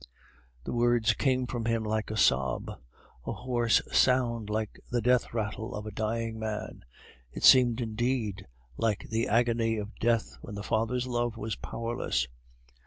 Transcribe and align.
The 0.63 0.73
words 0.73 1.13
came 1.13 1.45
from 1.45 1.65
him 1.65 1.83
like 1.83 2.09
a 2.09 2.17
sob, 2.17 2.71
a 3.27 3.31
hoarse 3.33 3.83
sound 3.95 4.49
like 4.49 4.79
the 4.89 4.99
death 4.99 5.31
rattle 5.31 5.75
of 5.75 5.85
a 5.85 5.91
dying 5.91 6.39
man; 6.39 6.83
it 7.31 7.43
seemed 7.43 7.79
indeed 7.79 8.47
like 8.77 9.05
the 9.11 9.27
agony 9.27 9.77
of 9.77 9.95
death 9.99 10.37
when 10.41 10.55
the 10.55 10.63
father's 10.63 11.05
love 11.05 11.37
was 11.37 11.55
powerless. 11.55 12.25